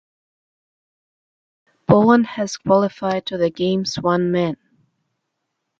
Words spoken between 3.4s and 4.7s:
games one man.